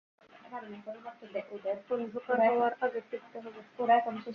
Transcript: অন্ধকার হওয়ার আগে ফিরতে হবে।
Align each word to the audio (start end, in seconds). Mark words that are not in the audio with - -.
অন্ধকার 1.93 2.37
হওয়ার 2.47 2.73
আগে 2.81 2.99
ফিরতে 3.09 3.37
হবে। 3.39 3.59